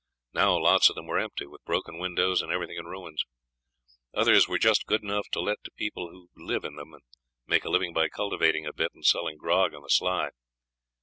[0.33, 3.23] Now lots of them were empty, with broken windows and everything in ruins;
[4.15, 7.03] others were just good enough to let to people who would live in them, and
[7.45, 10.31] make a living by cultivating a bit and selling grog on the sly.